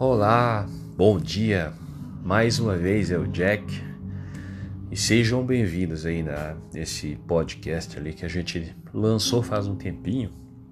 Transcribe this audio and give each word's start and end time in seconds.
Olá, 0.00 0.66
bom 0.96 1.18
dia. 1.18 1.74
Mais 2.24 2.58
uma 2.58 2.74
vez 2.74 3.10
é 3.10 3.18
o 3.18 3.26
Jack 3.26 3.66
e 4.90 4.96
sejam 4.96 5.44
bem-vindos 5.44 6.06
aí 6.06 6.22
na, 6.22 6.56
nesse 6.72 7.16
podcast 7.28 7.98
ali 7.98 8.14
que 8.14 8.24
a 8.24 8.28
gente 8.28 8.74
lançou 8.94 9.42
faz 9.42 9.66
um 9.66 9.76
tempinho 9.76 10.30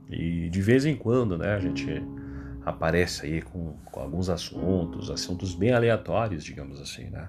e 0.09 0.49
de 0.49 0.63
vez 0.63 0.87
em 0.87 0.97
quando, 0.97 1.37
né, 1.37 1.53
a 1.53 1.59
gente 1.59 2.03
aparece 2.65 3.27
aí 3.27 3.43
com, 3.43 3.75
com 3.93 4.01
alguns 4.01 4.31
assuntos, 4.31 5.11
assuntos 5.11 5.55
bem 5.55 5.75
aleatórios, 5.75 6.43
digamos 6.43 6.81
assim, 6.81 7.11
né. 7.11 7.29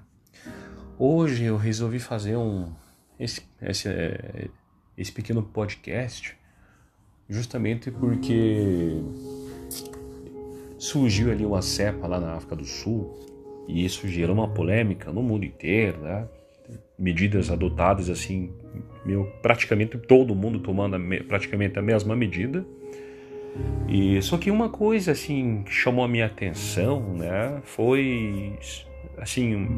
Hoje 0.98 1.44
eu 1.44 1.58
resolvi 1.58 1.98
fazer 1.98 2.34
um 2.34 2.72
esse, 3.18 3.42
esse, 3.60 3.90
é, 3.90 4.48
esse 4.96 5.12
pequeno 5.12 5.42
podcast 5.42 6.34
justamente 7.28 7.90
porque 7.90 9.02
surgiu 10.80 11.30
ali 11.30 11.44
uma 11.44 11.60
cepa 11.60 12.06
lá 12.06 12.18
na 12.18 12.32
África 12.32 12.56
do 12.56 12.64
Sul 12.64 13.14
e 13.68 13.84
isso 13.84 14.08
gerou 14.08 14.34
uma 14.34 14.48
polêmica 14.48 15.12
no 15.12 15.22
mundo 15.22 15.44
inteiro, 15.44 16.00
né? 16.00 16.26
Medidas 16.98 17.50
adotadas 17.50 18.08
assim, 18.08 18.50
meu, 19.04 19.26
praticamente 19.42 19.98
todo 19.98 20.34
mundo 20.34 20.58
tomando 20.58 20.96
a, 20.96 21.24
praticamente 21.24 21.78
a 21.78 21.82
mesma 21.82 22.16
medida. 22.16 22.64
E 23.88 24.22
só 24.22 24.38
que 24.38 24.50
uma 24.50 24.70
coisa 24.70 25.12
assim 25.12 25.62
que 25.64 25.72
chamou 25.72 26.04
a 26.04 26.08
minha 26.08 26.26
atenção, 26.26 27.14
né, 27.14 27.60
foi 27.64 28.54
assim 29.18 29.68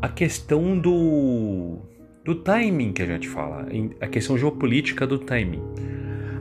a 0.00 0.08
questão 0.08 0.78
do 0.78 1.78
do 2.24 2.36
timing 2.36 2.92
que 2.92 3.02
a 3.02 3.06
gente 3.06 3.28
fala, 3.28 3.66
a 4.00 4.06
questão 4.06 4.36
geopolítica 4.36 5.06
do 5.06 5.18
timing. 5.18 5.62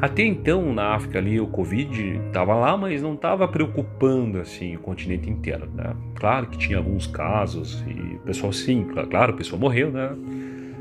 Até 0.02 0.24
então, 0.24 0.74
na 0.74 0.96
África 0.96 1.20
ali, 1.20 1.40
o 1.40 1.46
Covid 1.46 2.20
estava 2.26 2.56
lá, 2.56 2.76
mas 2.76 3.04
não 3.04 3.14
estava 3.14 3.48
preocupando 3.48 4.40
assim 4.40 4.76
o 4.76 4.80
continente 4.80 5.30
inteiro, 5.30 5.70
né? 5.76 5.96
Claro 6.16 6.48
que 6.48 6.58
tinha 6.58 6.80
alguns 6.80 7.06
casos 7.06 7.84
e 7.88 8.16
o 8.16 8.20
pessoal 8.22 8.52
sim, 8.52 8.84
claro, 9.12 9.34
o 9.34 9.38
pessoal 9.38 9.60
morreu, 9.60 9.92
né? 9.92 10.10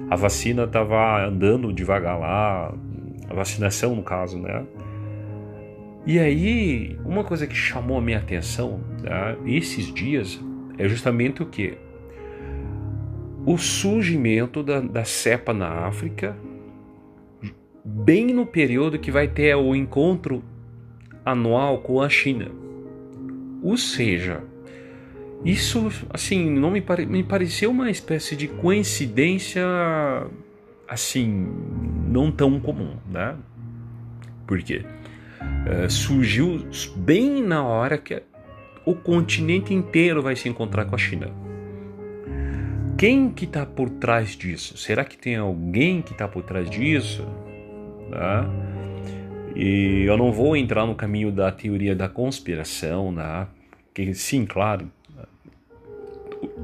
A 0.09 0.17
vacina 0.17 0.65
estava 0.65 1.23
andando 1.23 1.71
devagar 1.71 2.19
lá, 2.19 2.73
a 3.29 3.35
vacinação 3.35 3.95
no 3.95 4.03
caso, 4.03 4.39
né? 4.39 4.65
E 6.07 6.19
aí, 6.19 6.99
uma 7.05 7.23
coisa 7.23 7.47
que 7.47 7.55
chamou 7.55 7.99
a 7.99 8.01
minha 8.01 8.19
atenção 8.19 8.81
né, 9.03 9.37
esses 9.45 9.93
dias 9.93 10.41
é 10.79 10.89
justamente 10.89 11.43
o 11.43 11.47
que? 11.47 11.77
O 13.45 13.59
surgimento 13.59 14.63
da, 14.63 14.81
da 14.81 15.05
cepa 15.05 15.53
na 15.53 15.87
África 15.87 16.35
bem 17.85 18.27
no 18.27 18.47
período 18.47 18.99
que 18.99 19.11
vai 19.11 19.29
ter 19.29 19.55
o 19.55 19.75
encontro 19.75 20.43
anual 21.25 21.79
com 21.79 22.01
a 22.01 22.09
China. 22.09 22.51
Ou 23.63 23.77
seja, 23.77 24.43
isso 25.45 25.91
assim 26.11 26.51
não 26.51 26.71
me, 26.71 26.81
pare, 26.81 27.07
me 27.07 27.23
pareceu 27.23 27.71
uma 27.71 27.91
espécie 27.91 28.37
de 28.37 28.49
coincidência 28.49 29.65
assim 30.89 31.49
não 32.09 32.31
tão 32.31 32.59
comum, 32.59 32.97
né? 33.09 33.37
Porque 34.47 34.79
uh, 34.79 35.89
surgiu 35.89 36.67
bem 36.97 37.43
na 37.43 37.63
hora 37.63 37.97
que 37.97 38.23
o 38.85 38.95
continente 38.95 39.73
inteiro 39.73 40.23
vai 40.23 40.35
se 40.35 40.49
encontrar 40.49 40.85
com 40.87 40.95
a 40.95 40.99
China. 40.99 41.31
Quem 42.99 43.31
que 43.31 43.45
está 43.45 43.65
por 43.65 43.89
trás 43.89 44.37
disso? 44.37 44.77
Será 44.77 45.05
que 45.05 45.17
tem 45.17 45.37
alguém 45.37 46.03
que 46.03 46.13
está 46.13 46.29
por 46.29 46.43
trás 46.43 46.69
disso? 46.69 47.27
Né? 48.11 48.47
E 49.55 50.05
eu 50.07 50.17
não 50.17 50.33
vou 50.33 50.57
entrar 50.57 50.87
no 50.87 50.95
caminho 50.95 51.31
da 51.33 51.51
teoria 51.51 51.95
da 51.95 52.09
conspiração, 52.09 53.11
né? 53.11 53.47
que 53.95 54.15
sim, 54.15 54.45
claro, 54.45 54.91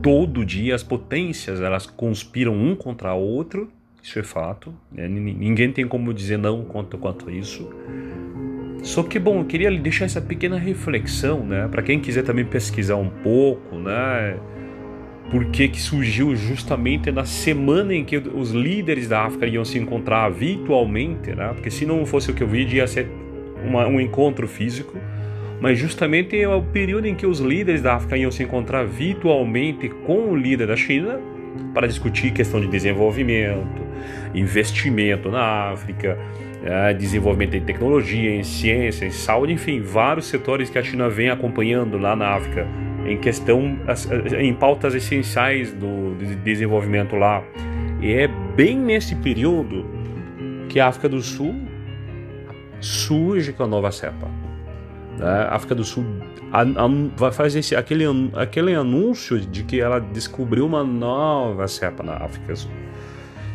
todo 0.03 0.45
dia 0.45 0.75
as 0.75 0.83
potências 0.83 1.61
elas 1.61 1.87
conspiram 1.87 2.55
um 2.55 2.75
contra 2.75 3.15
o 3.15 3.21
outro, 3.21 3.71
isso 4.03 4.19
é 4.19 4.23
fato. 4.23 4.73
Né? 4.93 5.09
Ninguém 5.09 5.73
tem 5.73 5.87
como 5.87 6.13
dizer 6.15 6.39
não 6.39 6.65
quanto 6.65 6.97
quanto 6.97 7.29
a 7.29 7.33
isso. 7.33 7.69
Só 8.83 9.03
que 9.03 9.19
bom, 9.19 9.41
eu 9.41 9.45
queria 9.45 9.71
deixar 9.79 10.05
essa 10.05 10.21
pequena 10.21 10.59
reflexão, 10.59 11.45
né, 11.45 11.67
para 11.67 11.83
quem 11.83 11.99
quiser 11.99 12.23
também 12.23 12.45
pesquisar 12.45 12.95
um 12.95 13.09
pouco, 13.09 13.75
né, 13.75 14.39
porque 15.31 15.69
que 15.69 15.81
surgiu 15.81 16.37
justamente 16.37 17.11
na 17.11 17.25
semana 17.25 17.95
em 17.95 18.05
que 18.05 18.17
os 18.17 18.53
líderes 18.53 19.09
da 19.09 19.25
África 19.25 19.47
iam 19.47 19.65
se 19.65 19.79
encontrar 19.79 20.29
virtualmente, 20.31 21.35
né? 21.35 21.51
porque 21.53 21.71
se 21.71 21.85
não 21.85 22.07
fosse 22.07 22.31
o 22.31 22.35
que 22.35 22.43
eu 22.43 22.49
vi, 22.49 22.67
ia 22.67 22.87
ser 22.87 23.09
uma, 23.65 23.87
um 23.87 24.01
encontro 24.01 24.47
físico, 24.47 24.97
mas 25.61 25.79
justamente 25.79 26.39
é 26.39 26.49
o 26.49 26.63
período 26.63 27.07
em 27.07 27.15
que 27.15 27.27
os 27.27 27.41
líderes 27.41 27.83
da 27.83 27.97
África 27.97 28.17
iam 28.17 28.31
se 28.31 28.43
encontrar 28.43 28.85
virtualmente 28.87 29.89
com 29.89 30.31
o 30.31 30.37
líder 30.37 30.69
da 30.69 30.77
China 30.77 31.19
para 31.75 31.87
discutir 31.87 32.33
questão 32.33 32.61
de 32.61 32.69
desenvolvimento, 32.69 33.83
investimento 34.35 35.31
na 35.31 35.71
África, 35.71 36.19
é, 36.63 36.93
desenvolvimento 36.93 37.57
em 37.57 37.63
tecnologia, 37.63 38.31
em 38.31 38.45
ciência, 38.45 39.07
em 39.07 39.11
saúde, 39.11 39.53
enfim, 39.53 39.81
vários 39.81 40.27
setores 40.27 40.71
que 40.71 40.79
a 40.79 40.83
China 40.83 41.09
vem 41.09 41.31
acompanhando 41.31 41.99
lá 41.99 42.15
na 42.15 42.29
África 42.29 42.67
em 43.07 43.19
questão 43.19 43.79
em 44.39 44.55
pautas 44.55 44.95
essenciais 44.95 45.73
do 45.73 46.15
desenvolvimento 46.43 47.17
lá. 47.17 47.43
E 48.01 48.13
é 48.13 48.29
bem 48.29 48.77
nesse 48.77 49.15
período 49.15 49.87
que 50.69 50.81
a 50.81 50.89
África 50.89 51.09
do 51.09 51.23
Sul 51.23 51.55
surge 52.81 53.53
com 53.53 53.63
a 53.63 53.67
nova 53.67 53.91
cepa. 53.91 54.29
Né? 55.19 55.47
A 55.49 55.55
África 55.55 55.75
do 55.75 55.85
Sul 55.85 56.05
vai 57.17 57.33
fazer 57.33 57.61
esse, 57.61 57.75
aquele, 57.75 58.05
aquele 58.35 58.75
anúncio 58.75 59.41
de 59.41 59.63
que 59.63 59.81
ela 59.81 59.99
descobriu 59.99 60.67
uma 60.67 60.85
nova 60.85 61.67
cepa 61.69 62.03
na 62.03 62.17
África 62.17 62.53
do 62.53 62.59
Sul. 62.59 62.71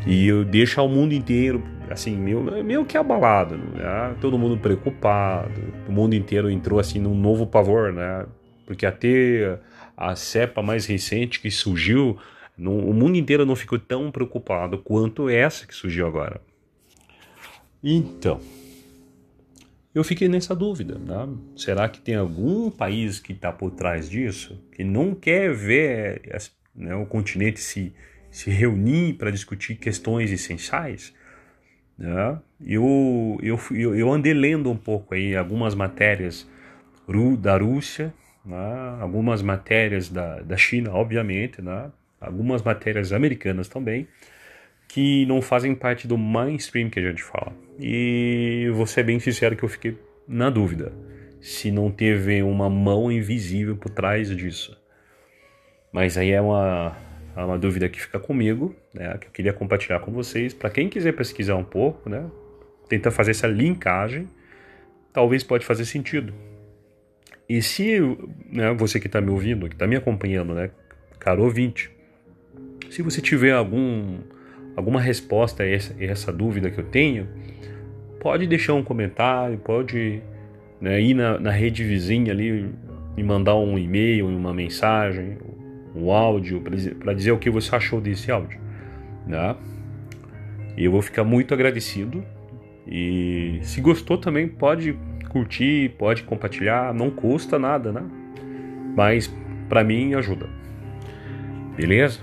E 0.06 0.32
deixa 0.46 0.82
o 0.82 0.88
mundo 0.88 1.14
inteiro 1.14 1.62
assim, 1.90 2.16
meio, 2.16 2.42
meio 2.64 2.86
que 2.86 2.98
abalado, 2.98 3.58
né? 3.58 4.16
todo 4.22 4.38
mundo 4.38 4.58
preocupado, 4.58 5.52
o 5.88 5.92
mundo 5.92 6.16
inteiro 6.16 6.50
entrou 6.50 6.80
assim 6.80 7.00
num 7.00 7.14
novo 7.14 7.46
pavor, 7.46 7.92
né? 7.92 8.26
Porque 8.72 8.86
até 8.86 9.60
a 9.98 10.16
cepa 10.16 10.62
mais 10.62 10.86
recente 10.86 11.42
que 11.42 11.52
surgiu, 11.52 12.18
no, 12.58 12.90
o 12.90 12.94
mundo 12.94 13.18
inteiro 13.18 13.46
não 13.46 13.54
ficou 13.54 13.78
tão 13.78 14.10
preocupado 14.10 14.78
quanto 14.78 15.28
essa 15.28 15.68
que 15.68 15.76
surgiu 15.76 16.08
agora. 16.08 16.40
Então, 17.84 18.40
eu 19.94 20.06
fiquei 20.06 20.30
nessa 20.30 20.56
dúvida, 20.56 20.98
né? 20.98 21.28
será 21.58 21.90
que 21.90 22.00
tem 22.00 22.16
algum 22.16 22.72
país 22.72 23.20
que 23.20 23.34
está 23.34 23.52
por 23.52 23.72
trás 23.72 24.10
disso, 24.10 24.58
que 24.72 24.86
não 24.86 25.14
quer 25.14 25.54
ver 25.54 26.22
né, 26.74 26.96
o 26.96 27.06
continente 27.06 27.60
se, 27.60 27.94
se 28.30 28.50
reunir 28.50 29.16
para 29.16 29.32
discutir 29.32 29.76
questões 29.76 30.32
essenciais? 30.32 31.14
Né? 31.98 32.40
Eu, 32.66 33.38
eu, 33.44 33.60
eu 33.94 34.14
andei 34.14 34.34
lendo 34.34 34.72
um 34.72 34.78
pouco 34.78 35.14
aí 35.14 35.36
algumas 35.36 35.76
matérias 35.76 36.50
da 37.38 37.58
Rússia, 37.58 38.14
né? 38.46 38.98
algumas 39.00 39.42
matérias 39.42 40.10
da, 40.10 40.42
da 40.42 40.58
China, 40.58 40.94
obviamente, 40.94 41.62
né? 41.62 41.92
algumas 42.20 42.62
matérias 42.62 43.12
americanas 43.12 43.68
também, 43.68 44.08
que 44.88 45.26
não 45.26 45.42
fazem 45.42 45.74
parte 45.74 46.08
do 46.08 46.18
mainstream 46.18 46.90
que 46.90 47.00
a 47.00 47.04
gente 47.04 47.24
fala. 47.24 47.54
E 47.80 48.70
vou 48.74 48.86
ser 48.86 49.04
bem 49.04 49.20
sincero 49.20 49.56
que 49.56 49.64
eu 49.64 49.70
fiquei 49.70 49.98
na 50.28 50.50
dúvida 50.50 50.92
se 51.42 51.72
não 51.72 51.90
teve 51.90 52.44
uma 52.44 52.70
mão 52.70 53.12
invisível 53.12 53.76
por 53.76 53.90
trás 53.90 54.30
disso. 54.30 54.80
Mas 55.92 56.18
aí 56.18 56.32
é 56.32 56.40
uma, 56.40 56.96
é 57.36 57.44
uma 57.44 57.58
dúvida 57.58 57.90
que 57.90 58.00
fica 58.00 58.20
comigo, 58.20 58.76
né, 58.94 59.18
que 59.18 59.28
eu 59.28 59.32
queria 59.32 59.52
compartilhar 59.52 60.00
com 60.00 60.12
vocês. 60.12 60.54
Para 60.54 60.70
quem 60.70 60.88
quiser 60.88 61.14
pesquisar 61.14 61.56
um 61.56 61.64
pouco, 61.64 62.10
né, 62.10 62.30
tentar 62.88 63.10
fazer 63.10 63.32
essa 63.32 63.48
linkagem, 63.48 64.30
talvez 65.12 65.44
pode 65.44 65.66
fazer 65.66 65.86
sentido. 65.86 66.34
E 67.48 67.62
se 67.62 68.00
né, 68.50 68.74
você 68.74 69.00
que 69.00 69.08
está 69.08 69.20
me 69.20 69.30
ouvindo, 69.30 69.68
que 69.68 69.76
está 69.76 69.86
me 69.86 69.96
acompanhando, 69.96 70.54
né, 70.54 70.70
caro 71.20 71.44
ouvinte, 71.44 71.92
se 72.90 73.02
você 73.02 73.22
tiver 73.22 73.54
algum, 73.54 74.20
alguma 74.76 75.00
resposta 75.00 75.64
a 75.64 75.68
essa, 75.68 75.94
a 76.00 76.04
essa 76.04 76.32
dúvida 76.32 76.70
que 76.70 76.80
eu 76.80 76.86
tenho, 76.86 77.28
pode 78.20 78.48
deixar 78.48 78.74
um 78.74 78.84
comentário, 78.84 79.58
pode 79.58 80.22
né, 80.80 81.02
ir 81.02 81.14
na, 81.14 81.40
na 81.40 81.52
rede 81.52 81.84
vizinha 81.84 82.32
ali, 82.32 82.70
me 83.16 83.24
mandar 83.24 83.56
um 83.56 83.78
e-mail, 83.78 84.28
uma 84.28 84.54
mensagem, 84.54 85.38
um 85.96 86.12
áudio 86.12 86.62
para 86.62 87.14
dizer 87.14 87.32
o 87.32 87.38
que 87.38 87.50
você 87.50 87.76
achou 87.76 88.00
desse 88.00 88.32
áudio. 88.32 88.60
Né? 89.28 89.56
E 90.78 90.86
eu 90.86 90.92
vou 90.92 91.02
ficar 91.02 91.24
muito 91.24 91.54
agradecido. 91.54 92.24
E 92.88 93.60
se 93.62 93.80
gostou 93.80 94.18
também, 94.18 94.48
pode 94.48 94.98
curtir, 95.32 95.90
pode 95.98 96.24
compartilhar, 96.24 96.94
não 96.94 97.10
custa 97.10 97.58
nada, 97.58 97.92
né? 97.92 98.04
Mas 98.96 99.34
para 99.70 99.84
mim 99.84 100.14
ajuda. 100.14 100.50
Beleza? 101.76 102.20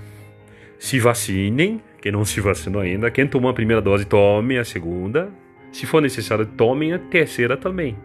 Se 0.77 0.99
vacinem, 0.99 1.81
quem 1.99 2.11
não 2.11 2.23
se 2.23 2.39
vacinou 2.39 2.81
ainda, 2.81 3.09
quem 3.09 3.27
tomou 3.27 3.49
a 3.49 3.53
primeira 3.53 3.81
dose, 3.81 4.05
tome 4.05 4.57
a 4.57 4.63
segunda. 4.63 5.29
Se 5.71 5.85
for 5.85 6.01
necessário, 6.01 6.45
tomem 6.45 6.93
a 6.93 6.99
terceira 6.99 7.57
também. 7.57 7.97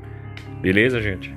Beleza, 0.60 1.00
gente? 1.00 1.34